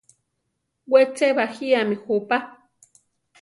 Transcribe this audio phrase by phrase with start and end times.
[0.91, 2.37] We che bajíami jupa.